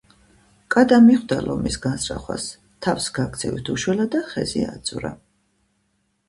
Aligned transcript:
კატა 0.75 0.95
მიხვდა 1.07 1.35
ლომის 1.47 1.77
განზრახვას, 1.83 2.45
თავს 2.87 3.11
გაქცევით 3.19 3.71
უშველა 3.75 4.09
და 4.17 4.23
ხეზე 4.33 4.65
აძვრა 4.71 5.15